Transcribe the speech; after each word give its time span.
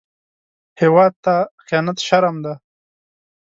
هېواد 0.81 1.13
ته 1.25 1.33
خيانت 1.63 1.97
شرم 2.07 2.35
دی 2.45 2.53